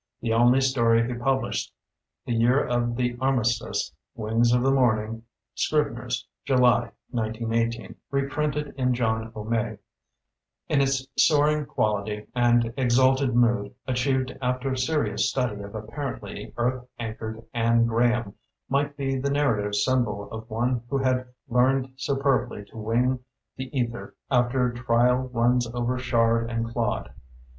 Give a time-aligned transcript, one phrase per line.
[0.19, 1.71] The only story he published
[2.25, 8.73] the year of the armistice, "Wings of the Morn ing" ("Scribner's", July, 1918; re printed
[8.79, 9.77] in "John O'May"),
[10.67, 16.83] in its soar ing quality and exalted mood achieved after serious study of apparently earth
[16.97, 18.33] anchored Ann Graham,
[18.69, 23.19] might be the narrative symbol of one who had learned superbly to wing
[23.55, 27.11] the ether after trial runs over shard and clod.